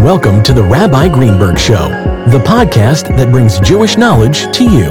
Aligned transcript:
Welcome 0.00 0.42
to 0.44 0.54
the 0.54 0.62
Rabbi 0.62 1.10
Greenberg 1.10 1.58
Show, 1.58 1.90
the 2.30 2.42
podcast 2.42 3.14
that 3.18 3.30
brings 3.30 3.60
Jewish 3.60 3.98
knowledge 3.98 4.50
to 4.56 4.64
you. 4.64 4.88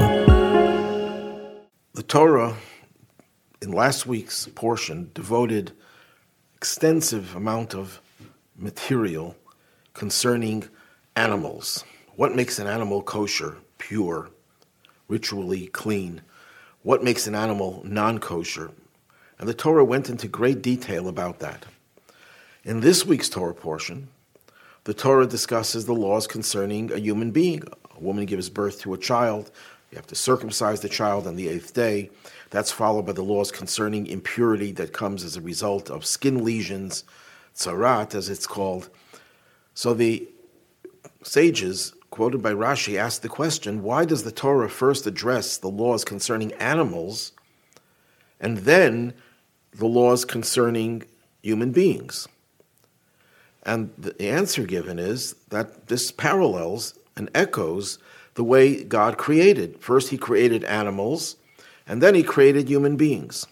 The 1.94 2.04
Torah, 2.08 2.56
in 3.60 3.72
last 3.72 4.06
week's 4.06 4.46
portion, 4.50 5.10
devoted 5.16 5.72
extensive 6.56 7.36
amount 7.36 7.74
of 7.74 8.00
material 8.56 9.36
concerning 9.96 10.70
animals. 11.16 11.84
What 12.16 12.36
makes 12.36 12.60
an 12.60 12.68
animal 12.68 13.02
kosher, 13.02 13.58
pure, 13.80 14.30
ritually 15.08 15.68
clean? 15.70 16.22
What 16.84 17.04
makes 17.04 17.26
an 17.26 17.34
animal 17.34 17.82
non 17.84 18.20
kosher? 18.20 18.70
And 19.40 19.50
the 19.50 19.56
Torah 19.56 19.84
went 19.84 20.08
into 20.08 20.28
great 20.28 20.62
detail 20.62 21.08
about 21.08 21.40
that. 21.40 21.66
In 22.64 22.82
this 22.82 23.08
week's 23.08 23.28
Torah 23.28 23.56
portion, 23.56 24.10
the 24.84 24.94
Torah 24.94 25.28
discusses 25.28 25.86
the 25.86 25.94
laws 25.94 26.28
concerning 26.28 26.92
a 26.92 26.98
human 26.98 27.32
being. 27.32 27.64
A 27.96 28.00
woman 28.00 28.26
gives 28.26 28.50
birth 28.50 28.80
to 28.82 28.94
a 28.94 28.98
child, 28.98 29.52
you 29.92 29.96
have 29.96 30.08
to 30.08 30.16
circumcise 30.16 30.82
the 30.82 30.90
child 30.90 31.26
on 31.26 31.36
the 31.36 31.50
eighth 31.50 31.74
day. 31.74 32.12
That's 32.52 32.72
followed 32.72 33.06
by 33.06 33.14
the 33.14 33.24
laws 33.24 33.52
concerning 33.52 34.08
impurity 34.08 34.72
that 34.74 34.94
comes 34.94 35.24
as 35.24 35.36
a 35.36 35.42
result 35.42 35.90
of 35.90 36.06
skin 36.06 36.44
lesions, 36.44 37.04
tzarat, 37.56 38.14
as 38.14 38.30
it's 38.30 38.46
called. 38.46 38.90
So 39.74 39.94
the 39.94 40.28
sages, 41.24 41.94
quoted 42.12 42.42
by 42.42 42.54
Rashi, 42.54 42.98
asked 42.98 43.24
the 43.24 43.30
question 43.30 43.82
why 43.82 44.06
does 44.06 44.24
the 44.24 44.32
Torah 44.32 44.70
first 44.70 45.08
address 45.08 45.58
the 45.58 45.70
laws 45.70 46.04
concerning 46.06 46.54
animals 46.54 47.32
and 48.40 48.60
then 48.60 49.14
the 49.74 49.88
laws 49.88 50.24
concerning 50.24 51.04
human 51.42 51.72
beings? 51.72 52.28
And 53.64 53.92
the 53.98 54.20
answer 54.22 54.64
given 54.64 55.00
is 55.00 55.36
that 55.50 55.88
this 55.88 56.12
parallels 56.12 56.98
and 57.16 57.30
echoes 57.36 58.00
the 58.36 58.44
way 58.44 58.84
God 58.84 59.18
created. 59.18 59.82
First, 59.82 60.10
He 60.10 60.18
created 60.18 60.64
animals, 60.64 61.36
and 61.86 62.02
then 62.02 62.16
He 62.16 62.24
created 62.24 62.70
human 62.70 62.96
beings. 62.96 63.46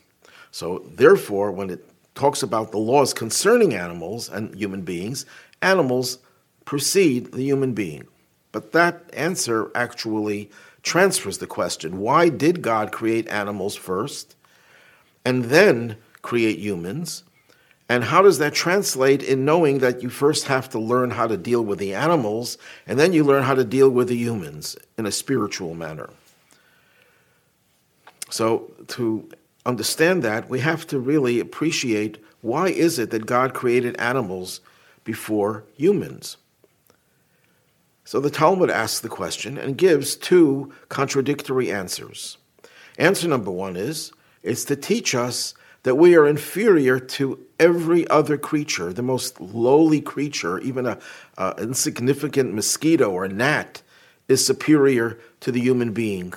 So, 0.51 0.85
therefore, 0.95 1.51
when 1.51 1.69
it 1.69 1.85
talks 2.15 2.41
about 2.41 2.71
the 2.71 2.77
laws 2.77 3.13
concerning 3.13 3.73
animals 3.73 4.29
and 4.29 4.55
human 4.55 4.81
beings, 4.81 5.25
animals 5.61 6.19
precede 6.65 7.31
the 7.31 7.43
human 7.43 7.73
being. 7.73 8.07
But 8.51 8.71
that 8.71 9.09
answer 9.13 9.71
actually 9.75 10.49
transfers 10.83 11.37
the 11.37 11.47
question 11.47 11.99
why 11.99 12.29
did 12.29 12.61
God 12.61 12.91
create 12.91 13.27
animals 13.27 13.75
first 13.75 14.35
and 15.25 15.45
then 15.45 15.97
create 16.21 16.59
humans? 16.59 17.23
And 17.89 18.03
how 18.03 18.21
does 18.21 18.39
that 18.39 18.53
translate 18.53 19.23
in 19.23 19.45
knowing 19.45 19.79
that 19.79 20.03
you 20.03 20.09
first 20.09 20.47
have 20.47 20.69
to 20.69 20.79
learn 20.79 21.11
how 21.11 21.25
to 21.27 21.37
deal 21.37 21.63
with 21.63 21.79
the 21.79 21.93
animals 21.93 22.57
and 22.85 22.99
then 22.99 23.13
you 23.13 23.23
learn 23.23 23.43
how 23.43 23.55
to 23.55 23.63
deal 23.63 23.89
with 23.89 24.09
the 24.09 24.17
humans 24.17 24.75
in 24.97 25.05
a 25.05 25.11
spiritual 25.11 25.73
manner? 25.73 26.09
So, 28.29 28.71
to 28.87 29.29
understand 29.65 30.21
that, 30.23 30.49
we 30.49 30.59
have 30.59 30.85
to 30.87 30.99
really 30.99 31.39
appreciate 31.39 32.17
why 32.41 32.69
is 32.69 32.99
it 32.99 33.11
that 33.11 33.25
God 33.25 33.53
created 33.53 33.99
animals 33.99 34.61
before 35.03 35.63
humans? 35.75 36.37
So 38.07 38.21
the 38.21 38.29
Talmud 38.29 38.69
asks 38.69 39.01
the 39.01 39.09
question 39.09 39.57
and 39.57 39.77
gives 39.77 40.15
two 40.15 40.71
contradictory 40.87 41.69
answers. 41.69 42.37
Answer 42.97 43.27
number 43.27 43.51
one 43.51 43.75
is 43.75 44.13
it's 44.43 44.63
to 44.65 44.77
teach 44.77 45.13
us 45.13 45.53
that 45.87 45.95
we 45.95 46.17
are 46.17 46.27
inferior 46.27 46.99
to 46.99 47.39
every 47.61 48.05
other 48.09 48.37
creature, 48.37 48.91
the 48.91 49.01
most 49.01 49.39
lowly 49.39 50.01
creature, 50.01 50.59
even 50.59 50.85
a, 50.85 50.99
a 51.37 51.55
insignificant 51.59 52.53
mosquito 52.53 53.09
or 53.09 53.25
gnat, 53.29 53.81
is 54.27 54.45
superior 54.45 55.17
to 55.39 55.49
the 55.49 55.61
human 55.61 55.93
being. 55.93 56.33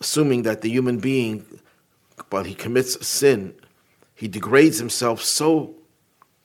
Assuming 0.00 0.44
that 0.44 0.62
the 0.62 0.70
human 0.70 0.98
being, 0.98 1.44
while 2.30 2.44
he 2.44 2.54
commits 2.54 3.06
sin, 3.06 3.52
he 4.14 4.28
degrades 4.28 4.78
himself 4.78 5.20
so 5.20 5.74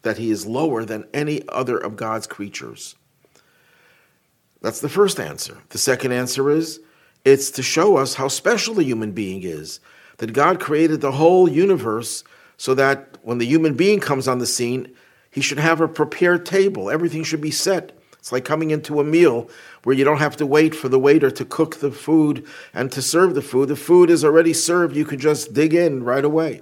that 0.02 0.18
he 0.18 0.32
is 0.32 0.46
lower 0.46 0.84
than 0.84 1.08
any 1.14 1.48
other 1.48 1.78
of 1.78 1.96
God's 1.96 2.28
creatures. 2.28 2.96
That's 4.62 4.82
the 4.82 4.90
first 4.90 5.22
answer. 5.22 5.60
The 5.70 5.78
second 5.78 6.12
answer 6.12 6.50
is 6.50 6.82
it's 7.24 7.50
to 7.52 7.64
show 7.64 7.96
us 7.96 8.16
how 8.16 8.28
special 8.28 8.74
the 8.74 8.84
human 8.84 9.14
being 9.14 9.44
is 9.44 9.80
that 10.20 10.34
God 10.34 10.60
created 10.60 11.02
the 11.02 11.14
whole 11.14 11.50
universe 11.50 12.24
so 12.58 12.74
that 12.76 13.18
when 13.24 13.40
the 13.40 13.46
human 13.46 13.74
being 13.74 14.00
comes 14.00 14.28
on 14.28 14.40
the 14.40 14.46
scene, 14.46 14.94
he 15.32 15.42
should 15.42 15.60
have 15.60 15.82
a 15.82 15.88
prepared 15.88 16.46
table. 16.46 16.90
Everything 16.90 17.24
should 17.24 17.42
be 17.42 17.52
set. 17.52 17.98
It's 18.20 18.32
like 18.34 18.44
coming 18.44 18.72
into 18.72 19.00
a 19.00 19.04
meal 19.04 19.50
where 19.84 19.96
you 19.96 20.04
don't 20.04 20.18
have 20.18 20.36
to 20.38 20.46
wait 20.46 20.76
for 20.76 20.90
the 20.90 21.00
waiter 21.00 21.32
to 21.32 21.46
cook 21.46 21.78
the 21.78 21.92
food 21.92 22.46
and 22.74 22.92
to 22.92 23.02
serve 23.02 23.34
the 23.34 23.42
food. 23.42 23.70
The 23.70 23.78
food 23.78 24.10
is 24.10 24.26
already 24.26 24.54
served. 24.54 24.96
You 24.96 25.06
can 25.06 25.20
just 25.20 25.54
dig 25.54 25.74
in 25.74 26.04
right 26.04 26.26
away. 26.26 26.62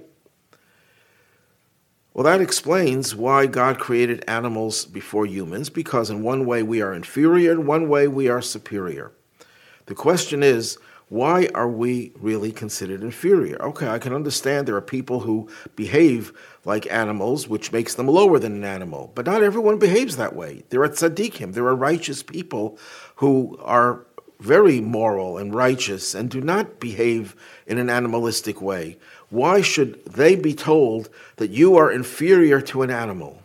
Well, 2.14 2.24
that 2.24 2.40
explains 2.40 3.14
why 3.14 3.46
God 3.46 3.78
created 3.78 4.24
animals 4.28 4.84
before 4.84 5.26
humans, 5.26 5.68
because 5.68 6.10
in 6.10 6.22
one 6.22 6.46
way 6.46 6.62
we 6.62 6.80
are 6.80 6.94
inferior, 6.94 7.52
in 7.52 7.66
one 7.66 7.88
way 7.88 8.06
we 8.06 8.28
are 8.28 8.42
superior. 8.42 9.12
The 9.86 9.94
question 9.94 10.42
is, 10.42 10.78
why 11.08 11.48
are 11.54 11.68
we 11.68 12.12
really 12.20 12.52
considered 12.52 13.02
inferior? 13.02 13.60
Okay, 13.62 13.88
I 13.88 13.98
can 13.98 14.12
understand 14.12 14.66
there 14.66 14.76
are 14.76 14.82
people 14.82 15.20
who 15.20 15.48
behave 15.74 16.32
like 16.64 16.90
animals, 16.92 17.48
which 17.48 17.72
makes 17.72 17.94
them 17.94 18.08
lower 18.08 18.38
than 18.38 18.52
an 18.52 18.64
animal, 18.64 19.10
but 19.14 19.24
not 19.24 19.42
everyone 19.42 19.78
behaves 19.78 20.16
that 20.16 20.36
way. 20.36 20.64
There 20.68 20.82
are 20.82 20.88
tzaddikim, 20.88 21.54
there 21.54 21.66
are 21.66 21.74
righteous 21.74 22.22
people 22.22 22.78
who 23.16 23.58
are 23.62 24.04
very 24.40 24.80
moral 24.80 25.38
and 25.38 25.54
righteous 25.54 26.14
and 26.14 26.30
do 26.30 26.40
not 26.40 26.78
behave 26.78 27.34
in 27.66 27.78
an 27.78 27.90
animalistic 27.90 28.60
way. 28.60 28.98
Why 29.30 29.62
should 29.62 30.04
they 30.04 30.36
be 30.36 30.54
told 30.54 31.08
that 31.36 31.50
you 31.50 31.76
are 31.76 31.90
inferior 31.90 32.60
to 32.62 32.82
an 32.82 32.90
animal? 32.90 33.42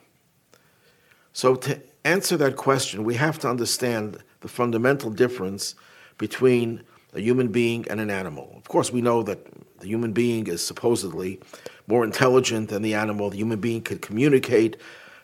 So, 1.31 1.55
to 1.55 1.81
answer 2.03 2.37
that 2.37 2.57
question, 2.57 3.03
we 3.03 3.15
have 3.15 3.39
to 3.39 3.49
understand 3.49 4.17
the 4.41 4.47
fundamental 4.47 5.09
difference 5.09 5.73
between 6.17 6.83
a 7.13 7.21
human 7.21 7.49
being 7.49 7.85
and 7.89 7.99
an 7.99 8.09
animal. 8.09 8.53
Of 8.57 8.67
course, 8.67 8.91
we 8.91 9.01
know 9.01 9.23
that 9.23 9.39
the 9.79 9.87
human 9.87 10.13
being 10.13 10.47
is 10.47 10.65
supposedly 10.65 11.39
more 11.87 12.03
intelligent 12.03 12.69
than 12.69 12.81
the 12.81 12.93
animal. 12.93 13.29
The 13.29 13.37
human 13.37 13.59
being 13.59 13.81
can 13.81 13.99
communicate. 13.99 14.77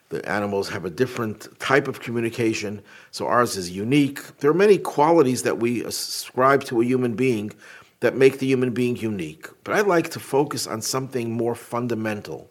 The 0.10 0.28
animals 0.28 0.70
have 0.70 0.86
a 0.86 0.90
different 0.90 1.48
type 1.60 1.88
of 1.88 2.00
communication, 2.00 2.82
so 3.12 3.28
ours 3.28 3.56
is 3.56 3.70
unique. 3.70 4.38
There 4.40 4.50
are 4.50 4.56
many 4.56 4.78
qualities 4.78 5.44
that 5.44 5.60
we 5.60 5.84
ascribe 5.84 6.64
to 6.66 6.82
a 6.82 6.86
human 6.86 7.16
being 7.16 7.54
that 8.00 8.16
make 8.16 8.40
the 8.40 8.48
human 8.48 8.72
being 8.72 8.96
unique. 8.96 9.48
But 9.64 9.76
I'd 9.76 9.88
like 9.88 10.10
to 10.12 10.20
focus 10.20 10.66
on 10.66 10.82
something 10.82 11.32
more 11.32 11.54
fundamental 11.56 12.50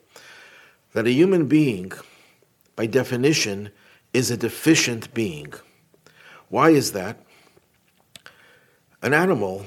that 0.93 1.07
a 1.07 1.13
human 1.13 1.47
being, 1.47 1.93
by 2.77 2.87
definition, 2.87 3.71
is 4.13 4.31
a 4.31 4.37
deficient 4.37 5.13
being. 5.13 5.53
Why 6.49 6.71
is 6.71 6.93
that? 6.93 7.25
An 9.01 9.15
animal 9.15 9.65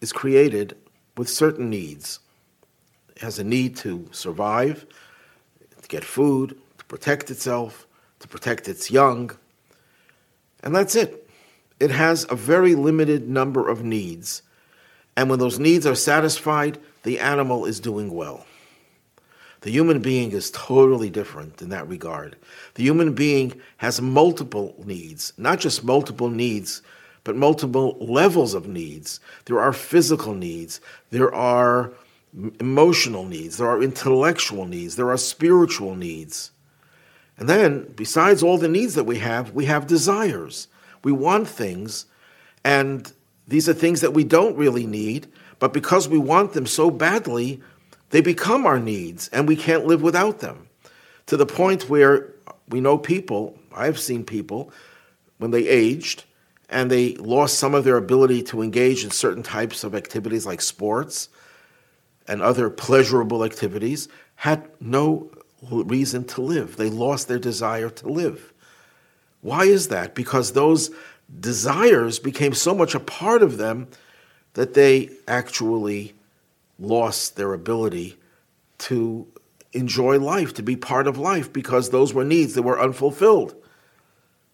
is 0.00 0.12
created 0.12 0.76
with 1.16 1.28
certain 1.28 1.70
needs. 1.70 2.18
It 3.16 3.22
has 3.22 3.38
a 3.38 3.44
need 3.44 3.76
to 3.78 4.08
survive, 4.12 4.86
to 5.80 5.88
get 5.88 6.04
food, 6.04 6.58
to 6.78 6.84
protect 6.84 7.30
itself, 7.30 7.86
to 8.20 8.28
protect 8.28 8.68
its 8.68 8.90
young, 8.90 9.30
and 10.62 10.74
that's 10.74 10.94
it. 10.94 11.28
It 11.80 11.90
has 11.90 12.26
a 12.30 12.36
very 12.36 12.74
limited 12.74 13.28
number 13.28 13.68
of 13.68 13.82
needs. 13.82 14.42
And 15.16 15.28
when 15.28 15.38
those 15.38 15.58
needs 15.58 15.86
are 15.86 15.94
satisfied, 15.94 16.78
the 17.02 17.18
animal 17.18 17.64
is 17.64 17.80
doing 17.80 18.12
well. 18.12 18.46
The 19.62 19.70
human 19.70 20.00
being 20.00 20.32
is 20.32 20.50
totally 20.50 21.10
different 21.10 21.62
in 21.62 21.70
that 21.70 21.88
regard. 21.88 22.36
The 22.74 22.82
human 22.82 23.14
being 23.14 23.60
has 23.78 24.00
multiple 24.00 24.74
needs, 24.84 25.32
not 25.36 25.58
just 25.58 25.84
multiple 25.84 26.30
needs 26.30 26.82
but 27.24 27.36
multiple 27.36 27.96
levels 28.00 28.54
of 28.54 28.66
needs. 28.66 29.20
There 29.44 29.60
are 29.60 29.72
physical 29.72 30.34
needs, 30.34 30.80
there 31.10 31.34
are 31.34 31.92
emotional 32.60 33.24
needs, 33.24 33.58
there 33.58 33.68
are 33.68 33.82
intellectual 33.82 34.66
needs, 34.66 34.96
there 34.96 35.10
are 35.10 35.18
spiritual 35.18 35.94
needs. 35.94 36.50
And 37.38 37.48
then, 37.48 37.92
besides 37.96 38.42
all 38.42 38.58
the 38.58 38.68
needs 38.68 38.94
that 38.94 39.04
we 39.04 39.18
have, 39.18 39.52
we 39.52 39.66
have 39.66 39.86
desires. 39.86 40.68
We 41.04 41.12
want 41.12 41.48
things, 41.48 42.06
and 42.64 43.12
these 43.48 43.68
are 43.68 43.74
things 43.74 44.00
that 44.00 44.14
we 44.14 44.24
don't 44.24 44.56
really 44.56 44.86
need, 44.86 45.26
but 45.58 45.72
because 45.72 46.08
we 46.08 46.18
want 46.18 46.52
them 46.52 46.66
so 46.66 46.90
badly, 46.90 47.60
they 48.10 48.20
become 48.20 48.66
our 48.66 48.78
needs, 48.78 49.28
and 49.28 49.48
we 49.48 49.56
can't 49.56 49.86
live 49.86 50.02
without 50.02 50.40
them. 50.40 50.68
To 51.26 51.36
the 51.36 51.46
point 51.46 51.88
where 51.88 52.32
we 52.68 52.80
know 52.80 52.98
people, 52.98 53.58
I've 53.74 53.98
seen 53.98 54.24
people, 54.24 54.72
when 55.38 55.50
they 55.50 55.66
aged, 55.66 56.24
and 56.72 56.90
they 56.90 57.14
lost 57.16 57.58
some 57.58 57.74
of 57.74 57.84
their 57.84 57.98
ability 57.98 58.42
to 58.44 58.62
engage 58.62 59.04
in 59.04 59.10
certain 59.10 59.42
types 59.42 59.84
of 59.84 59.94
activities 59.94 60.46
like 60.46 60.62
sports 60.62 61.28
and 62.26 62.40
other 62.40 62.70
pleasurable 62.70 63.44
activities, 63.44 64.08
had 64.36 64.66
no 64.80 65.30
reason 65.70 66.24
to 66.24 66.40
live. 66.40 66.76
They 66.76 66.88
lost 66.88 67.28
their 67.28 67.38
desire 67.38 67.90
to 67.90 68.08
live. 68.08 68.54
Why 69.42 69.64
is 69.64 69.88
that? 69.88 70.14
Because 70.14 70.52
those 70.52 70.90
desires 71.40 72.18
became 72.18 72.54
so 72.54 72.74
much 72.74 72.94
a 72.94 73.00
part 73.00 73.42
of 73.42 73.58
them 73.58 73.88
that 74.54 74.72
they 74.72 75.10
actually 75.28 76.14
lost 76.78 77.36
their 77.36 77.52
ability 77.52 78.16
to 78.78 79.26
enjoy 79.74 80.18
life, 80.18 80.54
to 80.54 80.62
be 80.62 80.76
part 80.76 81.06
of 81.06 81.18
life, 81.18 81.52
because 81.52 81.90
those 81.90 82.14
were 82.14 82.24
needs 82.24 82.54
that 82.54 82.62
were 82.62 82.80
unfulfilled, 82.80 83.54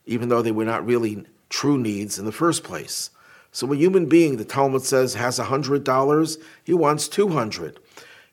even 0.04 0.28
though 0.28 0.42
they 0.42 0.52
were 0.52 0.64
not 0.64 0.84
really 0.84 1.24
true 1.48 1.78
needs 1.78 2.18
in 2.18 2.24
the 2.24 2.32
first 2.32 2.64
place. 2.64 3.10
So 3.52 3.72
a 3.72 3.76
human 3.76 4.06
being, 4.06 4.36
the 4.36 4.44
Talmud 4.44 4.82
says, 4.82 5.14
has 5.14 5.38
$100, 5.38 6.42
he 6.64 6.74
wants 6.74 7.08
200. 7.08 7.80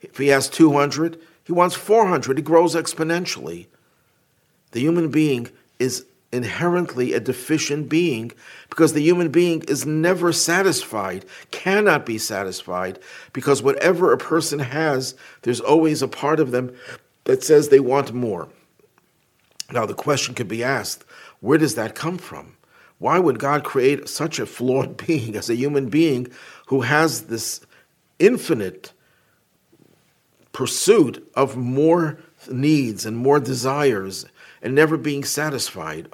If 0.02 0.18
he 0.18 0.28
has 0.28 0.50
200, 0.50 1.20
he 1.44 1.52
wants 1.52 1.76
400. 1.76 2.38
He 2.38 2.44
grows 2.44 2.76
exponentially. 2.76 3.68
The 4.72 4.82
human 4.82 5.10
being 5.10 5.50
is 5.80 6.06
inherently 6.32 7.14
a 7.14 7.20
deficient 7.20 7.88
being 7.88 8.32
because 8.70 8.94
the 8.94 9.02
human 9.02 9.30
being 9.32 9.62
is 9.64 9.86
never 9.86 10.34
satisfied, 10.34 11.26
cannot 11.52 12.06
be 12.06 12.18
satisfied, 12.18 13.00
because 13.32 13.64
whatever 13.64 14.12
a 14.12 14.18
person 14.18 14.60
has, 14.60 15.16
there's 15.44 15.62
always 15.62 16.02
a 16.02 16.08
part 16.08 16.40
of 16.40 16.52
them 16.52 16.76
that 17.24 17.44
says 17.44 17.70
they 17.70 17.80
want 17.80 18.14
more. 18.14 18.50
Now, 19.72 19.86
the 19.86 19.94
question 19.94 20.36
could 20.36 20.48
be 20.48 20.64
asked 20.64 21.06
where 21.40 21.58
does 21.58 21.76
that 21.76 21.96
come 21.96 22.18
from? 22.18 22.58
Why 23.00 23.20
would 23.20 23.40
God 23.40 23.64
create 23.64 24.08
such 24.08 24.40
a 24.40 24.46
flawed 24.46 24.98
being 25.08 25.36
as 25.36 25.50
a 25.50 25.56
human 25.56 25.90
being 25.90 26.28
who 26.68 26.82
has 26.82 27.24
this 27.24 27.62
infinite 28.20 28.94
pursuit 30.54 31.30
of 31.36 31.58
more 31.58 32.18
needs 32.50 33.06
and 33.06 33.18
more 33.18 33.40
desires 33.40 34.26
and 34.62 34.74
never 34.74 34.98
being 34.98 35.24
satisfied? 35.24 36.08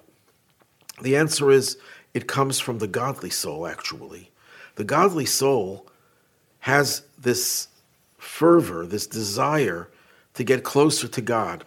The 1.02 1.16
answer 1.16 1.52
is 1.52 1.78
it 2.14 2.28
comes 2.28 2.60
from 2.60 2.80
the 2.80 2.88
godly 2.88 3.30
soul, 3.30 3.68
actually. 3.68 4.32
The 4.76 4.84
godly 4.84 5.26
soul 5.26 5.88
has 6.60 7.04
this 7.18 7.68
fervor, 8.18 8.86
this 8.86 9.08
desire 9.08 9.90
to 10.36 10.44
get 10.44 10.64
closer 10.64 11.08
to 11.08 11.22
God. 11.22 11.64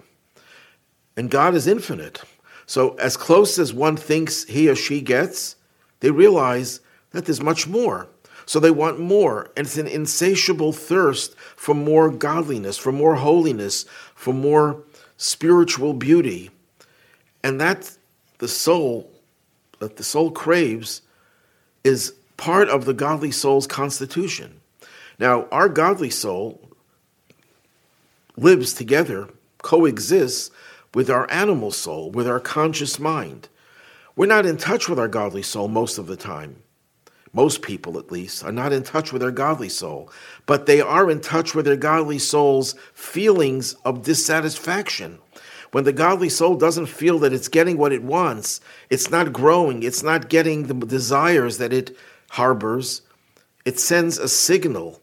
And 1.16 1.30
God 1.30 1.54
is 1.54 1.66
infinite. 1.66 2.22
So, 2.66 2.94
as 2.94 3.16
close 3.16 3.58
as 3.58 3.72
one 3.72 3.96
thinks 3.96 4.44
he 4.44 4.68
or 4.68 4.74
she 4.74 5.00
gets, 5.00 5.56
they 6.00 6.10
realize 6.10 6.80
that 7.10 7.26
there's 7.26 7.42
much 7.42 7.66
more. 7.66 8.08
So 8.46 8.60
they 8.60 8.70
want 8.70 9.00
more. 9.00 9.50
And 9.56 9.66
it's 9.66 9.78
an 9.78 9.86
insatiable 9.86 10.72
thirst 10.72 11.34
for 11.56 11.74
more 11.74 12.10
godliness, 12.10 12.76
for 12.76 12.92
more 12.92 13.14
holiness, 13.14 13.84
for 14.14 14.34
more 14.34 14.82
spiritual 15.16 15.94
beauty. 15.94 16.50
And 17.42 17.60
that 17.60 17.96
the 18.38 18.48
soul 18.48 19.10
that 19.78 19.96
the 19.96 20.04
soul 20.04 20.30
craves 20.30 21.02
is 21.82 22.14
part 22.36 22.68
of 22.68 22.84
the 22.84 22.94
godly 22.94 23.30
soul's 23.30 23.66
constitution. 23.66 24.60
Now, 25.18 25.46
our 25.52 25.68
godly 25.68 26.10
soul 26.10 26.70
lives 28.36 28.72
together, 28.72 29.28
coexists 29.62 30.50
with 30.94 31.10
our 31.10 31.30
animal 31.30 31.70
soul, 31.70 32.10
with 32.10 32.26
our 32.26 32.40
conscious 32.40 32.98
mind. 32.98 33.48
We're 34.16 34.26
not 34.26 34.46
in 34.46 34.56
touch 34.56 34.88
with 34.88 34.98
our 34.98 35.08
godly 35.08 35.42
soul 35.42 35.68
most 35.68 35.98
of 35.98 36.06
the 36.06 36.16
time. 36.16 36.62
Most 37.32 37.62
people, 37.62 37.98
at 37.98 38.12
least, 38.12 38.44
are 38.44 38.52
not 38.52 38.72
in 38.72 38.84
touch 38.84 39.12
with 39.12 39.20
their 39.20 39.32
godly 39.32 39.68
soul, 39.68 40.10
but 40.46 40.66
they 40.66 40.80
are 40.80 41.10
in 41.10 41.20
touch 41.20 41.52
with 41.52 41.64
their 41.64 41.76
godly 41.76 42.20
soul's 42.20 42.74
feelings 42.94 43.74
of 43.84 44.04
dissatisfaction 44.04 45.18
when 45.74 45.82
the 45.82 45.92
godly 45.92 46.28
soul 46.28 46.54
doesn't 46.54 46.86
feel 46.86 47.18
that 47.18 47.32
it's 47.32 47.48
getting 47.48 47.76
what 47.76 47.92
it 47.92 48.04
wants, 48.04 48.60
it's 48.90 49.10
not 49.10 49.32
growing, 49.32 49.82
it's 49.82 50.04
not 50.04 50.28
getting 50.28 50.68
the 50.68 50.74
desires 50.86 51.58
that 51.58 51.72
it 51.72 51.96
harbors, 52.30 53.02
it 53.64 53.80
sends 53.80 54.16
a 54.16 54.28
signal 54.28 55.02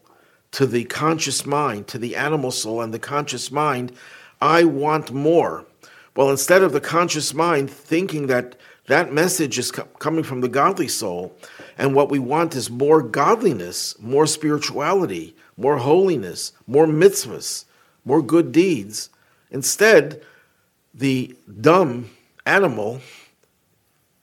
to 0.52 0.64
the 0.64 0.84
conscious 0.84 1.44
mind, 1.44 1.88
to 1.88 1.98
the 1.98 2.16
animal 2.16 2.50
soul 2.50 2.80
and 2.80 2.94
the 2.94 2.98
conscious 2.98 3.52
mind, 3.52 3.92
I 4.40 4.64
want 4.64 5.12
more. 5.12 5.66
Well, 6.14 6.30
instead 6.30 6.62
of 6.62 6.72
the 6.72 6.80
conscious 6.80 7.32
mind 7.32 7.70
thinking 7.70 8.26
that 8.26 8.56
that 8.86 9.12
message 9.12 9.58
is 9.58 9.70
co- 9.70 9.84
coming 9.98 10.24
from 10.24 10.42
the 10.42 10.48
godly 10.48 10.88
soul, 10.88 11.34
and 11.78 11.94
what 11.94 12.10
we 12.10 12.18
want 12.18 12.54
is 12.54 12.68
more 12.68 13.00
godliness, 13.00 13.98
more 13.98 14.26
spirituality, 14.26 15.34
more 15.56 15.78
holiness, 15.78 16.52
more 16.66 16.86
mitzvahs, 16.86 17.64
more 18.04 18.20
good 18.20 18.52
deeds. 18.52 19.08
Instead, 19.50 20.22
the 20.92 21.34
dumb 21.60 22.10
animal, 22.44 23.00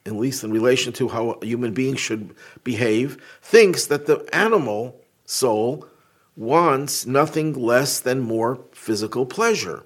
at 0.05 0.13
least 0.13 0.43
in 0.43 0.51
relation 0.51 0.93
to 0.93 1.07
how 1.07 1.31
a 1.31 1.45
human 1.45 1.73
being 1.73 1.95
should 1.95 2.35
behave, 2.63 3.17
thinks 3.41 3.87
that 3.87 4.05
the 4.05 4.27
animal 4.31 4.99
soul 5.25 5.87
wants 6.35 7.05
nothing 7.05 7.53
less 7.53 7.99
than 7.99 8.19
more 8.19 8.59
physical 8.73 9.25
pleasure. 9.25 9.83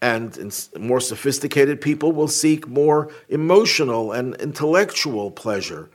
And 0.00 0.68
more 0.78 1.00
sophisticated 1.00 1.80
people 1.80 2.12
will 2.12 2.28
seek 2.28 2.68
more 2.68 3.10
emotional 3.28 4.12
and 4.12 4.36
intellectual 4.36 5.30
pleasure, 5.30 5.90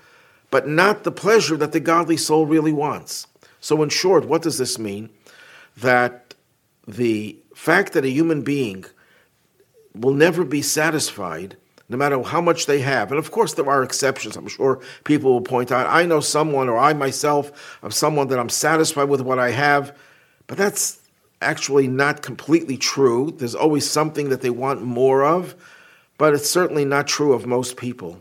but 0.51 0.67
not 0.67 1.03
the 1.03 1.11
pleasure 1.11 1.55
that 1.57 1.71
the 1.71 1.79
godly 1.79 2.17
soul 2.17 2.45
really 2.45 2.73
wants. 2.73 3.27
So, 3.61 3.81
in 3.81 3.89
short, 3.89 4.25
what 4.25 4.41
does 4.41 4.57
this 4.57 4.77
mean? 4.77 5.09
That 5.77 6.33
the 6.85 7.37
fact 7.55 7.93
that 7.93 8.03
a 8.03 8.09
human 8.09 8.41
being 8.41 8.83
will 9.95 10.13
never 10.13 10.43
be 10.43 10.61
satisfied 10.61 11.55
no 11.89 11.97
matter 11.97 12.21
how 12.23 12.41
much 12.41 12.65
they 12.65 12.79
have. 12.79 13.11
And 13.11 13.19
of 13.19 13.31
course, 13.31 13.53
there 13.53 13.69
are 13.69 13.83
exceptions. 13.83 14.35
I'm 14.35 14.47
sure 14.47 14.81
people 15.03 15.31
will 15.31 15.41
point 15.41 15.71
out, 15.71 15.85
I 15.87 16.05
know 16.05 16.21
someone, 16.21 16.67
or 16.67 16.77
I 16.77 16.93
myself 16.93 17.77
am 17.83 17.91
someone 17.91 18.27
that 18.29 18.39
I'm 18.39 18.49
satisfied 18.49 19.09
with 19.09 19.21
what 19.21 19.37
I 19.37 19.51
have, 19.51 19.95
but 20.47 20.57
that's 20.57 20.99
actually 21.43 21.87
not 21.87 22.21
completely 22.21 22.77
true. 22.77 23.31
There's 23.37 23.55
always 23.55 23.89
something 23.89 24.29
that 24.29 24.41
they 24.41 24.49
want 24.49 24.81
more 24.81 25.23
of, 25.23 25.55
but 26.17 26.33
it's 26.33 26.49
certainly 26.49 26.85
not 26.85 27.07
true 27.07 27.33
of 27.33 27.45
most 27.45 27.77
people. 27.77 28.19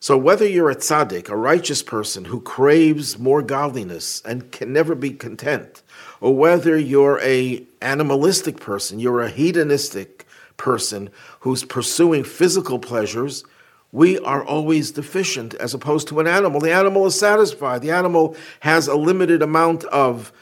So 0.00 0.16
whether 0.16 0.46
you're 0.46 0.70
a 0.70 0.76
tzaddik, 0.76 1.28
a 1.28 1.36
righteous 1.36 1.82
person 1.82 2.24
who 2.24 2.40
craves 2.40 3.18
more 3.18 3.42
godliness 3.42 4.22
and 4.24 4.50
can 4.52 4.72
never 4.72 4.94
be 4.94 5.10
content, 5.10 5.82
or 6.20 6.34
whether 6.36 6.78
you're 6.78 7.20
a 7.20 7.64
animalistic 7.82 8.60
person, 8.60 9.00
you're 9.00 9.22
a 9.22 9.30
hedonistic 9.30 10.26
person 10.56 11.10
who's 11.40 11.64
pursuing 11.64 12.22
physical 12.22 12.78
pleasures, 12.78 13.44
we 13.90 14.18
are 14.20 14.44
always 14.44 14.90
deficient 14.90 15.54
as 15.54 15.74
opposed 15.74 16.08
to 16.08 16.20
an 16.20 16.26
animal. 16.26 16.60
The 16.60 16.72
animal 16.72 17.06
is 17.06 17.18
satisfied. 17.18 17.80
The 17.80 17.92
animal 17.92 18.36
has 18.60 18.86
a 18.86 18.96
limited 18.96 19.42
amount 19.42 19.84
of 19.84 20.32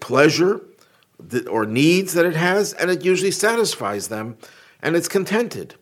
pleasure 0.00 0.60
or 1.48 1.66
needs 1.66 2.14
that 2.14 2.26
it 2.26 2.36
has, 2.36 2.72
and 2.74 2.90
it 2.90 3.04
usually 3.04 3.30
satisfies 3.30 4.08
them, 4.08 4.36
and 4.82 4.96
it's 4.96 5.08
contented. 5.08 5.74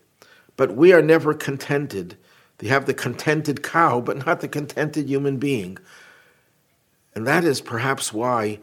But 0.57 0.75
we 0.75 0.92
are 0.92 1.02
never 1.02 1.35
contented. 1.35 2.16
They 2.59 2.68
have 2.68 2.87
the 2.87 2.95
contented 2.95 3.62
cow, 3.62 4.00
but 4.00 4.26
not 4.26 4.40
the 4.40 4.49
contented 4.49 5.09
human 5.09 5.37
being. 5.37 5.78
And 7.14 7.26
that 7.26 7.45
is 7.45 7.61
perhaps 7.61 8.12
why 8.12 8.59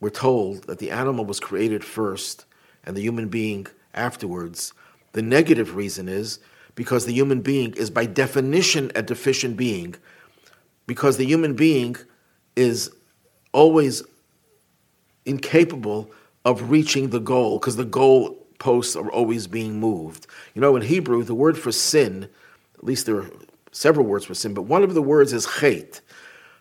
we're 0.00 0.10
told 0.10 0.64
that 0.64 0.78
the 0.78 0.90
animal 0.90 1.24
was 1.24 1.40
created 1.40 1.84
first 1.84 2.44
and 2.84 2.96
the 2.96 3.02
human 3.02 3.28
being 3.28 3.66
afterwards. 3.94 4.72
The 5.12 5.22
negative 5.22 5.74
reason 5.76 6.08
is 6.08 6.38
because 6.74 7.06
the 7.06 7.14
human 7.14 7.40
being 7.40 7.72
is 7.74 7.90
by 7.90 8.06
definition 8.06 8.92
a 8.94 9.02
deficient 9.02 9.56
being, 9.56 9.94
because 10.86 11.16
the 11.16 11.26
human 11.26 11.54
being 11.54 11.96
is 12.54 12.90
always 13.52 14.02
incapable 15.26 16.10
of 16.44 16.70
reaching 16.70 17.10
the 17.10 17.20
goal, 17.20 17.58
because 17.58 17.76
the 17.76 17.84
goal 17.84 18.38
posts 18.58 18.96
are 18.96 19.10
always 19.10 19.46
being 19.46 19.78
moved. 19.78 20.26
You 20.54 20.60
know, 20.60 20.76
in 20.76 20.82
Hebrew, 20.82 21.22
the 21.22 21.34
word 21.34 21.58
for 21.58 21.72
sin, 21.72 22.28
at 22.74 22.84
least 22.84 23.06
there 23.06 23.16
are 23.16 23.30
several 23.72 24.06
words 24.06 24.24
for 24.24 24.34
sin, 24.34 24.54
but 24.54 24.62
one 24.62 24.82
of 24.82 24.94
the 24.94 25.02
words 25.02 25.32
is 25.32 25.46
chait. 25.46 26.00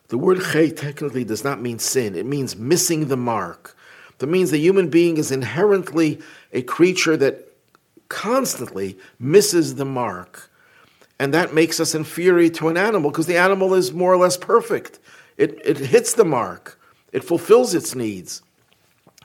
The 0.10 0.18
word 0.18 0.40
chait 0.40 0.76
technically 0.76 1.24
does 1.24 1.44
not 1.44 1.62
mean 1.62 1.80
sin, 1.80 2.16
it 2.16 2.26
means 2.26 2.56
missing 2.56 3.08
the 3.08 3.18
mark. 3.18 3.76
That 4.20 4.28
means 4.28 4.52
the 4.52 4.58
human 4.58 4.90
being 4.90 5.18
is 5.18 5.32
inherently 5.32 6.20
a 6.54 6.62
creature 6.62 7.18
that 7.18 7.52
constantly 8.08 8.98
misses 9.20 9.76
the 9.76 9.86
mark. 9.86 10.50
And 11.20 11.34
that 11.34 11.54
makes 11.54 11.80
us 11.80 11.96
inferior 11.96 12.50
to 12.50 12.70
an 12.70 12.78
animal 12.78 13.12
because 13.12 13.28
the 13.28 13.38
animal 13.38 13.74
is 13.74 13.94
more 13.94 14.14
or 14.14 14.18
less 14.18 14.38
perfect. 14.38 15.00
It, 15.38 15.60
it 15.66 15.78
hits 15.78 16.14
the 16.14 16.26
mark, 16.26 16.80
it 17.12 17.24
fulfills 17.24 17.74
its 17.74 17.96
needs, 17.96 18.42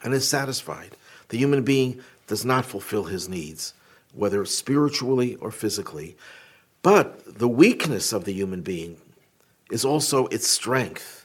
and 0.02 0.14
is 0.14 0.26
satisfied. 0.28 0.96
The 1.28 1.38
human 1.38 1.62
being 1.62 2.00
does 2.26 2.44
not 2.44 2.66
fulfill 2.66 3.04
his 3.04 3.28
needs, 3.28 3.74
whether 4.14 4.44
spiritually 4.44 5.36
or 5.36 5.50
physically. 5.50 6.16
But 6.82 7.38
the 7.38 7.48
weakness 7.48 8.12
of 8.12 8.24
the 8.24 8.32
human 8.32 8.62
being 8.62 8.98
is 9.70 9.84
also 9.84 10.26
its 10.28 10.48
strength 10.48 11.20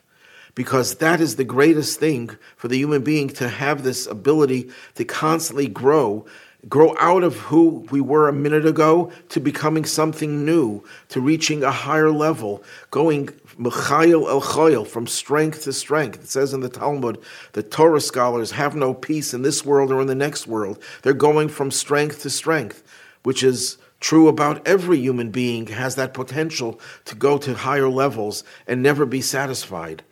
because 0.55 0.95
that 0.95 1.19
is 1.19 1.35
the 1.35 1.43
greatest 1.43 1.99
thing 1.99 2.31
for 2.55 2.69
the 2.69 2.77
human 2.77 3.03
being 3.03 3.27
to 3.27 3.49
have 3.49 3.83
this 3.83 4.07
ability 4.07 4.69
to 4.95 5.03
constantly 5.03 5.67
grow, 5.67 6.25
grow 6.67 6.95
out 6.99 7.23
of 7.23 7.35
who 7.37 7.85
we 7.91 8.01
were 8.01 8.27
a 8.27 8.33
minute 8.33 8.65
ago 8.65 9.11
to 9.29 9.39
becoming 9.39 9.85
something 9.85 10.45
new, 10.45 10.83
to 11.09 11.21
reaching 11.21 11.63
a 11.63 11.71
higher 11.71 12.11
level, 12.11 12.63
going 12.91 13.27
mechayil 13.59 14.27
el 14.27 14.41
chayil, 14.41 14.87
from 14.87 15.05
strength 15.05 15.63
to 15.63 15.73
strength. 15.73 16.23
It 16.23 16.29
says 16.29 16.53
in 16.53 16.61
the 16.61 16.69
Talmud 16.69 17.19
that 17.53 17.71
Torah 17.71 18.01
scholars 18.01 18.51
have 18.51 18.75
no 18.75 18.93
peace 18.93 19.33
in 19.33 19.43
this 19.43 19.63
world 19.65 19.91
or 19.91 20.01
in 20.01 20.07
the 20.07 20.15
next 20.15 20.47
world. 20.47 20.81
They're 21.03 21.13
going 21.13 21.49
from 21.49 21.71
strength 21.71 22.21
to 22.23 22.29
strength, 22.29 22.83
which 23.23 23.43
is 23.43 23.77
true 23.99 24.27
about 24.27 24.67
every 24.67 24.97
human 24.97 25.31
being 25.31 25.67
has 25.67 25.95
that 25.95 26.13
potential 26.13 26.79
to 27.05 27.15
go 27.15 27.37
to 27.37 27.53
higher 27.53 27.89
levels 27.89 28.43
and 28.67 28.81
never 28.81 29.05
be 29.05 29.21
satisfied. 29.21 30.03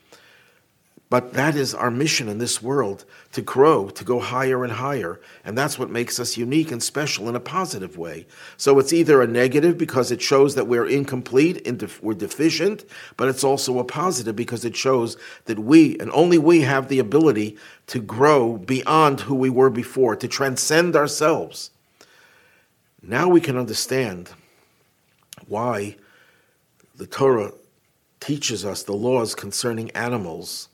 But 1.14 1.34
that 1.34 1.56
is 1.56 1.76
our 1.76 1.92
mission 1.92 2.28
in 2.28 2.40
this 2.40 2.60
world 2.60 3.06
to 3.34 3.44
grow, 3.44 3.88
to 3.88 4.04
go 4.04 4.20
higher 4.20 4.64
and 4.64 4.74
higher. 4.74 5.22
And 5.46 5.56
that's 5.56 5.78
what 5.78 5.92
makes 5.92 6.20
us 6.20 6.38
unique 6.38 6.72
and 6.72 6.82
special 6.82 7.30
in 7.30 7.36
a 7.36 7.40
positive 7.40 8.00
way. 8.00 8.26
So 8.58 8.80
it's 8.80 8.92
either 8.92 9.22
a 9.22 9.28
negative 9.28 9.78
because 9.78 10.12
it 10.12 10.24
shows 10.24 10.56
that 10.56 10.66
we're 10.66 10.88
incomplete, 10.88 11.68
and 11.68 11.88
we're 12.02 12.16
deficient, 12.16 12.86
but 13.16 13.30
it's 13.30 13.44
also 13.44 13.78
a 13.78 13.84
positive 13.84 14.36
because 14.36 14.66
it 14.66 14.76
shows 14.76 15.16
that 15.46 15.60
we, 15.60 16.00
and 16.00 16.10
only 16.14 16.40
we, 16.40 16.62
have 16.62 16.88
the 16.88 16.98
ability 16.98 17.58
to 17.86 18.00
grow 18.02 18.58
beyond 18.58 19.20
who 19.20 19.36
we 19.36 19.52
were 19.52 19.70
before, 19.70 20.16
to 20.16 20.28
transcend 20.28 20.96
ourselves. 20.96 21.70
Now 23.04 23.30
we 23.30 23.40
can 23.40 23.56
understand 23.56 24.32
why 25.48 25.96
the 26.96 27.06
Torah 27.06 27.52
teaches 28.20 28.66
us 28.66 28.82
the 28.82 28.94
laws 28.94 29.36
concerning 29.36 29.92
animals 29.92 30.70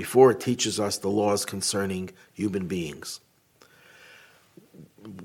before 0.00 0.30
it 0.30 0.40
teaches 0.40 0.80
us 0.80 0.96
the 0.96 1.10
laws 1.10 1.44
concerning 1.44 2.08
human 2.32 2.66
beings. 2.66 3.20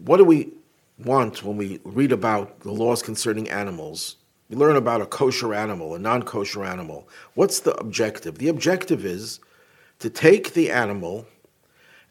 What 0.04 0.18
do 0.18 0.26
we 0.26 0.52
want 1.00 1.46
when 1.46 1.56
we 1.56 1.80
read 1.86 2.12
about 2.12 2.60
the 2.60 2.74
laws 2.74 3.02
concerning 3.02 3.50
animals? 3.50 4.18
We 4.50 4.58
learn 4.58 4.76
about 4.76 5.00
a 5.00 5.06
kosher 5.06 5.54
animal, 5.54 5.96
a 5.96 6.00
non 6.00 6.24
kosher 6.24 6.66
animal. 6.66 7.08
What's 7.36 7.62
the 7.62 7.74
objective? 7.76 8.38
The 8.38 8.50
objective 8.50 9.06
is 9.06 9.40
to 10.00 10.10
take 10.10 10.56
the 10.56 10.70
animal 10.72 11.26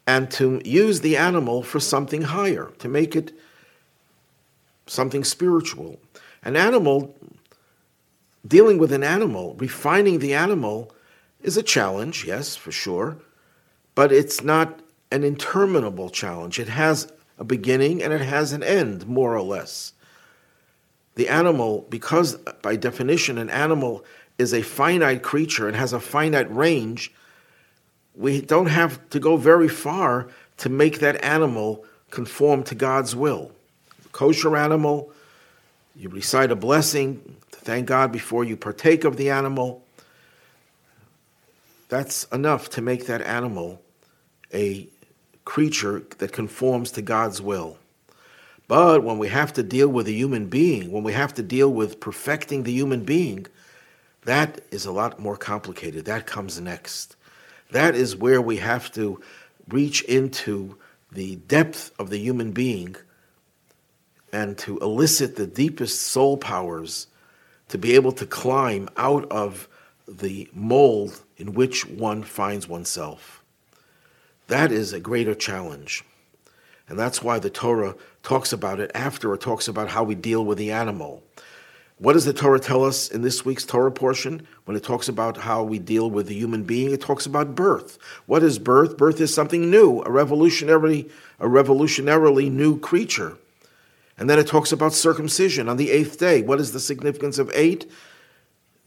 and 0.07 0.31
to 0.31 0.59
use 0.65 1.01
the 1.01 1.17
animal 1.17 1.61
for 1.61 1.79
something 1.79 2.23
higher, 2.23 2.71
to 2.79 2.87
make 2.87 3.15
it 3.15 3.31
something 4.87 5.23
spiritual. 5.23 5.99
An 6.41 6.55
animal, 6.55 7.15
dealing 8.47 8.79
with 8.79 8.91
an 8.91 9.03
animal, 9.03 9.53
refining 9.59 10.17
the 10.17 10.33
animal, 10.33 10.94
is 11.45 11.57
a 11.57 11.63
challenge, 11.63 12.25
yes, 12.25 12.55
for 12.55 12.71
sure, 12.71 13.17
but 13.93 14.11
it's 14.11 14.43
not 14.43 14.79
an 15.11 15.23
interminable 15.23 16.09
challenge. 16.09 16.57
It 16.59 16.69
has 16.69 17.11
a 17.37 17.43
beginning 17.43 18.01
and 18.01 18.11
it 18.11 18.21
has 18.21 18.51
an 18.51 18.63
end, 18.63 19.05
more 19.05 19.35
or 19.35 19.43
less. 19.43 19.93
The 21.13 21.29
animal, 21.29 21.85
because 21.89 22.35
by 22.63 22.75
definition 22.75 23.37
an 23.37 23.51
animal 23.51 24.03
is 24.39 24.53
a 24.53 24.63
finite 24.63 25.21
creature 25.21 25.67
and 25.67 25.77
has 25.77 25.93
a 25.93 25.99
finite 25.99 26.53
range, 26.53 27.13
we 28.15 28.41
don't 28.41 28.65
have 28.65 29.07
to 29.11 29.19
go 29.19 29.37
very 29.37 29.69
far 29.69 30.27
to 30.57 30.69
make 30.69 30.99
that 30.99 31.23
animal 31.23 31.85
conform 32.09 32.63
to 32.63 32.75
God's 32.75 33.15
will. 33.15 33.51
Kosher 34.13 34.57
animal, 34.57 35.11
you 35.95 36.09
recite 36.09 36.51
a 36.51 36.55
blessing 36.55 37.37
to 37.51 37.59
thank 37.59 37.85
God 37.85 38.11
before 38.11 38.43
you 38.43 38.57
partake 38.57 39.03
of 39.03 39.17
the 39.17 39.29
animal. 39.29 39.84
That's 41.89 42.23
enough 42.25 42.69
to 42.71 42.81
make 42.81 43.07
that 43.07 43.21
animal 43.21 43.81
a 44.53 44.87
creature 45.43 46.03
that 46.17 46.31
conforms 46.31 46.91
to 46.91 47.01
God's 47.01 47.41
will. 47.41 47.77
But 48.67 49.03
when 49.03 49.19
we 49.19 49.27
have 49.27 49.53
to 49.53 49.63
deal 49.63 49.87
with 49.87 50.07
a 50.07 50.11
human 50.11 50.47
being, 50.47 50.91
when 50.91 51.03
we 51.03 51.13
have 51.13 51.33
to 51.35 51.43
deal 51.43 51.71
with 51.71 51.99
perfecting 51.99 52.63
the 52.63 52.71
human 52.71 53.03
being, 53.03 53.45
that 54.23 54.61
is 54.71 54.85
a 54.85 54.91
lot 54.91 55.19
more 55.19 55.37
complicated. 55.37 56.05
That 56.05 56.25
comes 56.25 56.59
next. 56.59 57.15
That 57.71 57.93
is 57.95 58.15
where 58.15 58.41
we 58.41 58.57
have 58.57 58.91
to 58.93 59.21
reach 59.69 60.01
into 60.03 60.77
the 61.11 61.35
depth 61.35 61.91
of 61.99 62.09
the 62.09 62.17
human 62.17 62.51
being 62.51 62.95
and 64.33 64.57
to 64.59 64.79
elicit 64.79 65.35
the 65.35 65.47
deepest 65.47 66.01
soul 66.01 66.37
powers 66.37 67.07
to 67.69 67.77
be 67.77 67.93
able 67.93 68.11
to 68.13 68.25
climb 68.25 68.89
out 68.97 69.31
of 69.31 69.67
the 70.07 70.49
mold 70.53 71.21
in 71.37 71.53
which 71.53 71.85
one 71.85 72.23
finds 72.23 72.67
oneself. 72.67 73.43
That 74.47 74.71
is 74.71 74.93
a 74.93 74.99
greater 74.99 75.35
challenge. 75.35 76.03
And 76.87 76.99
that's 76.99 77.23
why 77.23 77.39
the 77.39 77.49
Torah 77.49 77.95
talks 78.21 78.53
about 78.53 78.79
it 78.79 78.91
after 78.93 79.33
it 79.33 79.41
talks 79.41 79.67
about 79.67 79.89
how 79.89 80.03
we 80.03 80.15
deal 80.15 80.45
with 80.45 80.57
the 80.57 80.71
animal. 80.71 81.23
What 81.97 82.13
does 82.13 82.25
the 82.25 82.33
Torah 82.33 82.59
tell 82.59 82.83
us 82.83 83.07
in 83.07 83.21
this 83.21 83.45
week's 83.45 83.65
Torah 83.65 83.91
portion? 83.91 84.45
When 84.65 84.75
it 84.75 84.83
talks 84.83 85.07
about 85.07 85.37
how 85.37 85.63
we 85.63 85.79
deal 85.79 86.11
with 86.11 86.27
the 86.27 86.35
human 86.35 86.63
being, 86.63 86.91
it 86.91 86.99
talks 87.01 87.25
about 87.25 87.55
birth. 87.55 87.97
What 88.25 88.43
is 88.43 88.59
birth? 88.59 88.97
Birth 88.97 89.21
is 89.21 89.33
something 89.33 89.71
new, 89.71 90.01
a 90.01 90.11
revolutionary, 90.11 91.09
a 91.39 91.47
revolutionarily 91.47 92.51
new 92.51 92.77
creature. 92.79 93.37
And 94.17 94.29
then 94.29 94.39
it 94.39 94.47
talks 94.47 94.71
about 94.71 94.93
circumcision 94.93 95.69
on 95.69 95.77
the 95.77 95.89
eighth 95.89 96.19
day. 96.19 96.41
What 96.41 96.59
is 96.59 96.73
the 96.73 96.79
significance 96.79 97.37
of 97.37 97.49
eight? 97.53 97.89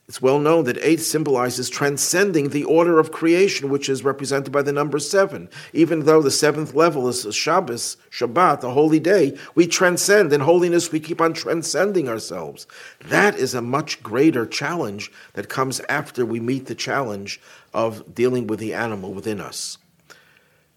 It's 0.09 0.23
well 0.23 0.39
known 0.39 0.65
that 0.65 0.79
eight 0.81 1.01
symbolizes 1.01 1.69
transcending 1.69 2.49
the 2.49 2.65
order 2.65 2.99
of 2.99 3.13
creation, 3.13 3.69
which 3.69 3.91
is 3.91 4.03
represented 4.03 4.51
by 4.51 4.63
the 4.63 4.73
number 4.73 4.99
seven. 4.99 5.51
Even 5.75 6.07
though 6.07 6.23
the 6.23 6.31
seventh 6.31 6.73
level 6.73 7.09
is 7.09 7.27
Shabbos, 7.35 7.99
Shabbat, 8.11 8.65
a 8.65 8.71
holy 8.71 9.01
day, 9.01 9.37
we 9.55 9.67
transcend. 9.67 10.33
In 10.33 10.41
holiness, 10.41 10.91
we 10.91 10.99
keep 10.99 11.21
on 11.21 11.35
transcending 11.35 12.09
ourselves. 12.09 12.67
That 13.05 13.35
is 13.35 13.53
a 13.53 13.61
much 13.61 14.03
greater 14.03 14.47
challenge 14.47 15.13
that 15.35 15.51
comes 15.51 15.81
after 15.91 16.25
we 16.25 16.41
meet 16.41 16.67
the 16.67 16.75
challenge 16.75 17.39
of 17.75 18.15
dealing 18.15 18.47
with 18.47 18.61
the 18.61 18.73
animal 18.73 19.13
within 19.13 19.43
us. 19.43 19.77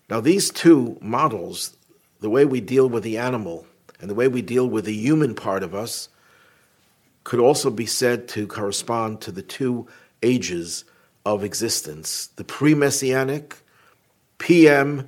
Now, 0.10 0.20
these 0.20 0.52
two 0.52 0.98
models, 1.00 1.78
the 2.20 2.30
way 2.30 2.44
we 2.44 2.60
deal 2.60 2.90
with 2.90 3.04
the 3.04 3.18
animal 3.18 3.66
and 4.02 4.10
the 4.10 4.16
way 4.16 4.28
we 4.28 4.42
deal 4.42 4.68
with 4.68 4.84
the 4.84 4.94
human 4.94 5.36
part 5.36 5.64
of 5.64 5.74
us, 5.74 6.10
could 7.24 7.40
also 7.40 7.70
be 7.70 7.86
said 7.86 8.28
to 8.30 8.48
correspond 8.48 9.22
to 9.22 9.32
the 9.32 9.42
two 9.42 9.88
ages 10.24 10.86
of 11.26 11.44
existence 11.44 12.28
the 12.36 12.44
pre 12.44 12.74
messianic, 12.74 13.58
PM, 14.38 15.08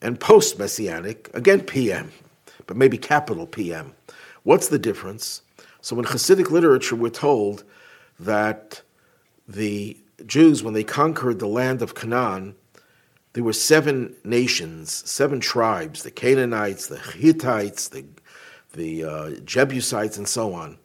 and 0.00 0.18
post 0.18 0.58
messianic, 0.58 1.30
again 1.34 1.60
PM, 1.60 2.12
but 2.66 2.76
maybe 2.76 2.98
capital 2.98 3.46
PM. 3.46 3.94
What's 4.42 4.68
the 4.68 4.78
difference? 4.78 5.42
So 5.80 5.98
in 5.98 6.04
Hasidic 6.06 6.50
literature, 6.50 6.96
we're 6.96 7.10
told 7.10 7.64
that 8.18 8.80
the 9.46 9.96
Jews, 10.24 10.62
when 10.62 10.74
they 10.74 10.84
conquered 10.84 11.38
the 11.38 11.46
land 11.46 11.82
of 11.82 11.94
Canaan, 11.94 12.54
there 13.34 13.44
were 13.44 13.52
seven 13.52 14.14
nations, 14.24 14.92
seven 15.10 15.40
tribes 15.40 16.02
the 16.02 16.10
Canaanites, 16.10 16.86
the 16.86 16.98
Hittites, 16.98 17.88
the, 17.88 18.04
the 18.72 19.04
uh, 19.04 19.30
Jebusites, 19.44 20.16
and 20.16 20.28
so 20.28 20.54
on. 20.54 20.78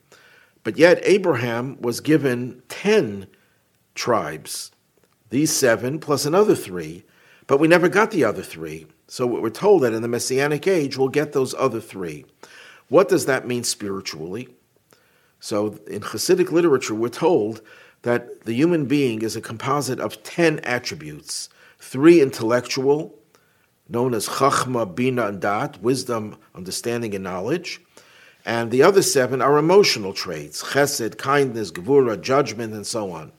But 0.64 0.78
yet, 0.78 1.00
Abraham 1.04 1.82
was 1.82 2.02
given 2.02 2.62
10 2.70 3.28
tribes, 3.96 4.72
these 5.30 5.56
seven 5.56 6.00
plus 6.00 6.26
another 6.26 6.56
three, 6.56 7.04
but 7.48 7.60
we 7.60 7.68
never 7.68 7.90
got 7.90 8.12
the 8.12 8.24
other 8.24 8.44
three. 8.44 8.88
So 9.08 9.26
we're 9.26 9.50
told 9.50 9.84
that 9.84 9.94
in 9.94 10.02
the 10.02 10.08
Messianic 10.08 10.68
age, 10.68 10.98
we'll 10.98 11.10
get 11.10 11.32
those 11.32 11.56
other 11.56 11.82
three. 11.82 12.26
What 12.90 13.10
does 13.10 13.26
that 13.26 13.48
mean 13.48 13.64
spiritually? 13.64 14.50
So 15.40 15.80
in 15.88 16.02
Hasidic 16.02 16.52
literature, 16.52 16.96
we're 16.96 17.10
told 17.10 17.62
that 18.02 18.46
the 18.46 18.54
human 18.54 18.86
being 18.86 19.22
is 19.22 19.36
a 19.36 19.42
composite 19.42 20.00
of 20.00 20.22
10 20.24 20.60
attributes 20.60 21.50
three 21.80 22.22
intellectual, 22.22 23.18
known 23.88 24.14
as 24.14 24.28
Chachma, 24.28 24.94
Bina, 24.94 25.28
and 25.28 25.42
Dat, 25.42 25.82
wisdom, 25.82 26.38
understanding, 26.54 27.16
and 27.16 27.24
knowledge. 27.24 27.82
And 28.46 28.72
the 28.72 28.84
other 28.84 29.02
seven 29.02 29.42
are 29.42 29.58
emotional 29.58 30.14
traits 30.14 30.64
chesed, 30.64 31.18
kindness, 31.18 31.72
gevura, 31.72 32.20
judgment, 32.20 32.74
and 32.74 32.88
so 32.88 33.12
on. 33.12 33.32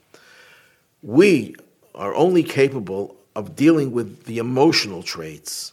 We 1.02 1.56
are 1.94 2.14
only 2.14 2.42
capable 2.42 3.16
of 3.34 3.56
dealing 3.56 3.92
with 3.92 4.24
the 4.24 4.38
emotional 4.38 5.02
traits, 5.02 5.72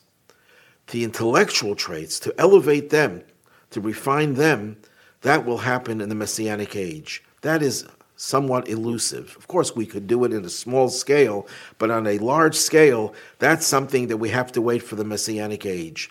the 0.87 1.03
intellectual 1.03 1.75
traits, 1.75 2.19
to 2.21 2.33
elevate 2.39 2.89
them, 2.89 3.23
to 3.71 3.81
refine 3.81 4.35
them. 4.35 4.77
That 5.21 5.45
will 5.45 5.57
happen 5.57 5.99
in 5.99 6.09
the 6.09 6.15
Messianic 6.15 6.75
age. 6.75 7.23
That 7.41 7.61
is 7.61 7.85
somewhat 8.15 8.67
elusive. 8.67 9.35
Of 9.37 9.47
course, 9.47 9.75
we 9.75 9.85
could 9.85 10.07
do 10.07 10.23
it 10.23 10.33
in 10.33 10.43
a 10.43 10.49
small 10.49 10.89
scale, 10.89 11.47
but 11.77 11.91
on 11.91 12.07
a 12.07 12.17
large 12.17 12.55
scale, 12.55 13.13
that's 13.39 13.65
something 13.65 14.07
that 14.07 14.17
we 14.17 14.29
have 14.29 14.51
to 14.53 14.61
wait 14.61 14.83
for 14.83 14.95
the 14.95 15.05
Messianic 15.05 15.65
age. 15.65 16.09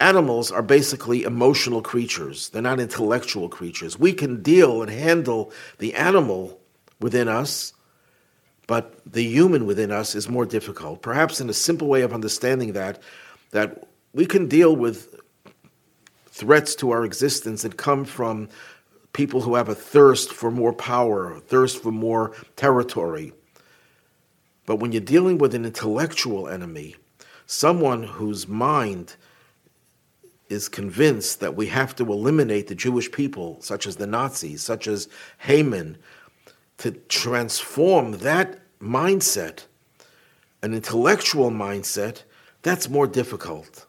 Animals 0.00 0.50
are 0.50 0.62
basically 0.62 1.22
emotional 1.22 1.80
creatures. 1.80 2.48
They're 2.48 2.62
not 2.62 2.80
intellectual 2.80 3.48
creatures. 3.48 3.98
We 3.98 4.12
can 4.12 4.42
deal 4.42 4.82
and 4.82 4.90
handle 4.90 5.52
the 5.78 5.94
animal 5.94 6.60
within 7.00 7.28
us, 7.28 7.72
but 8.66 9.00
the 9.10 9.22
human 9.22 9.66
within 9.66 9.92
us 9.92 10.14
is 10.14 10.28
more 10.28 10.46
difficult. 10.46 11.02
Perhaps 11.02 11.40
in 11.40 11.48
a 11.48 11.54
simple 11.54 11.88
way 11.88 12.02
of 12.02 12.12
understanding 12.12 12.72
that, 12.72 13.00
that 13.50 13.86
we 14.12 14.26
can 14.26 14.48
deal 14.48 14.74
with 14.74 15.20
threats 16.26 16.74
to 16.74 16.90
our 16.90 17.04
existence 17.04 17.62
that 17.62 17.76
come 17.76 18.04
from 18.04 18.48
people 19.12 19.40
who 19.42 19.54
have 19.54 19.68
a 19.68 19.74
thirst 19.74 20.32
for 20.32 20.50
more 20.50 20.72
power, 20.72 21.34
a 21.34 21.40
thirst 21.40 21.80
for 21.80 21.92
more 21.92 22.32
territory. 22.56 23.32
But 24.66 24.76
when 24.76 24.90
you're 24.90 25.00
dealing 25.00 25.38
with 25.38 25.54
an 25.54 25.64
intellectual 25.64 26.48
enemy, 26.48 26.96
someone 27.46 28.02
whose 28.02 28.48
mind 28.48 29.14
is 30.54 30.68
convinced 30.70 31.40
that 31.40 31.54
we 31.54 31.66
have 31.66 31.94
to 31.96 32.10
eliminate 32.10 32.68
the 32.68 32.74
Jewish 32.74 33.12
people, 33.12 33.60
such 33.60 33.86
as 33.86 33.96
the 33.96 34.06
Nazis, 34.06 34.62
such 34.62 34.86
as 34.86 35.08
Haman, 35.38 35.98
to 36.78 36.92
transform 36.92 38.12
that 38.18 38.60
mindset, 38.80 39.64
an 40.62 40.72
intellectual 40.72 41.50
mindset, 41.50 42.22
that's 42.62 42.88
more 42.88 43.06
difficult. 43.06 43.86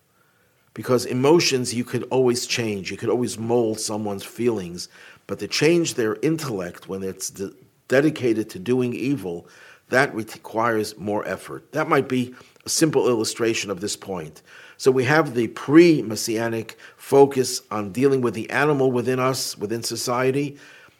Because 0.74 1.05
emotions 1.05 1.74
you 1.74 1.86
could 1.86 2.03
always 2.10 2.45
change, 2.45 2.91
you 2.91 2.98
could 2.98 3.10
always 3.10 3.38
mold 3.38 3.79
someone's 3.79 4.25
feelings, 4.25 4.89
but 5.27 5.39
to 5.39 5.48
change 5.48 5.93
their 5.93 6.15
intellect 6.22 6.89
when 6.89 7.01
it's 7.01 7.29
de- 7.29 7.53
dedicated 7.88 8.50
to 8.50 8.60
doing 8.60 8.93
evil, 8.93 9.48
that 9.89 10.13
requires 10.13 10.98
more 10.98 11.25
effort. 11.27 11.72
That 11.72 11.88
might 11.88 12.10
be 12.10 12.36
a 12.65 12.69
simple 12.69 13.07
illustration 13.07 13.72
of 13.72 13.79
this 13.79 13.95
point. 13.95 14.41
So 14.77 14.91
we 14.91 15.03
have 15.05 15.34
the 15.34 15.48
pre 15.48 16.01
messianic 16.01 16.77
focus 16.98 17.62
on 17.72 17.91
dealing 17.91 18.22
with 18.22 18.34
the 18.34 18.50
animal 18.50 18.91
within 18.91 19.20
us, 19.20 19.58
within 19.58 19.84
society. 19.84 20.58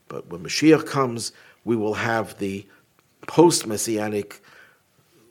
But 0.08 0.29
when 0.29 0.44
Mashiach 0.44 0.86
comes, 0.86 1.32
we 1.63 1.75
will 1.75 1.96
have 1.96 2.38
the 2.38 2.65
post 3.27 3.65
messianic 3.65 4.41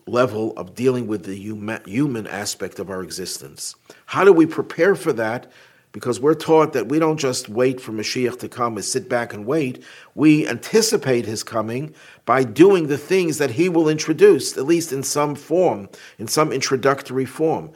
level 0.06 0.52
of 0.56 0.74
dealing 0.74 1.06
with 1.06 1.24
the 1.24 1.34
human 1.86 2.26
aspect 2.26 2.78
of 2.78 2.90
our 2.90 3.02
existence. 3.02 3.74
How 4.06 4.24
do 4.24 4.32
we 4.32 4.46
prepare 4.46 4.94
for 4.94 5.12
that? 5.14 5.50
Because 5.92 6.20
we're 6.20 6.34
taught 6.34 6.72
that 6.72 6.88
we 6.88 6.98
don't 6.98 7.18
just 7.18 7.48
wait 7.48 7.80
for 7.80 7.92
Mashiach 7.92 8.40
to 8.40 8.48
come 8.48 8.76
and 8.76 8.84
sit 8.84 9.08
back 9.08 9.32
and 9.32 9.46
wait. 9.46 9.82
We 10.16 10.46
anticipate 10.46 11.24
his 11.24 11.44
coming 11.44 11.94
by 12.24 12.42
doing 12.42 12.88
the 12.88 12.98
things 12.98 13.38
that 13.38 13.52
he 13.52 13.68
will 13.68 13.88
introduce, 13.88 14.56
at 14.56 14.66
least 14.66 14.92
in 14.92 15.04
some 15.04 15.36
form, 15.36 15.88
in 16.18 16.26
some 16.26 16.52
introductory 16.52 17.24
form. 17.24 17.70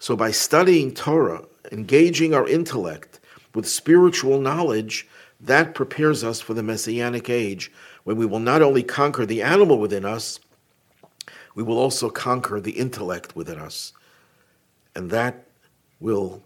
So 0.00 0.16
by 0.16 0.30
studying 0.30 0.94
Torah, 0.94 1.44
engaging 1.70 2.34
our 2.34 2.48
intellect 2.48 3.20
with 3.54 3.68
spiritual 3.68 4.40
knowledge, 4.40 5.06
that 5.38 5.74
prepares 5.74 6.24
us 6.24 6.40
for 6.40 6.54
the 6.54 6.62
Messianic 6.62 7.28
age 7.28 7.70
when 8.04 8.16
we 8.16 8.24
will 8.24 8.40
not 8.40 8.62
only 8.62 8.82
conquer 8.82 9.26
the 9.26 9.42
animal 9.42 9.78
within 9.78 10.06
us, 10.06 10.40
we 11.54 11.62
will 11.62 11.78
also 11.78 12.08
conquer 12.08 12.60
the 12.60 12.72
intellect 12.72 13.36
within 13.36 13.58
us. 13.58 13.92
And 14.96 15.10
that 15.10 15.46
will 16.00 16.42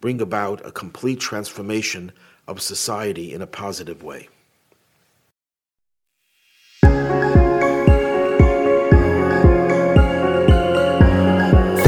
bring 0.00 0.20
about 0.20 0.64
a 0.64 0.70
complete 0.70 1.18
transformation 1.18 2.12
of 2.46 2.62
society 2.62 3.34
in 3.34 3.42
a 3.42 3.46
positive 3.46 4.04
way. 4.04 4.28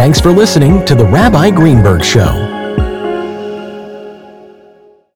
Thanks 0.05 0.21
for 0.21 0.33
listening 0.33 0.85
to 0.85 0.95
The 0.95 1.07
Rabbi 1.07 1.49
Greenberg 1.49 2.05
Show. 2.05 2.54